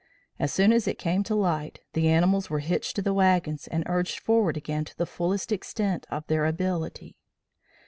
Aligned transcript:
As 0.39 0.51
soon 0.51 0.73
as 0.73 0.87
it 0.87 0.97
came 0.97 1.21
to 1.25 1.35
light, 1.35 1.81
the 1.93 2.07
animals 2.07 2.49
were 2.49 2.57
hitched 2.57 2.95
to 2.95 3.03
the 3.03 3.13
wagons 3.13 3.67
and 3.67 3.83
urged 3.85 4.17
forward 4.19 4.57
again 4.57 4.83
to 4.85 4.97
the 4.97 5.05
fullest 5.05 5.51
extent 5.51 6.07
of 6.09 6.25
their 6.25 6.47
ability. 6.47 7.17